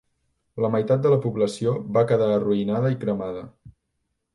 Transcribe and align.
La 0.65 0.71
meitat 0.75 1.03
de 1.03 1.11
la 1.15 1.21
població 1.27 1.75
va 1.99 2.05
quedar 2.13 2.33
arruïnada 2.41 2.97
i 2.97 3.03
cremada. 3.07 3.51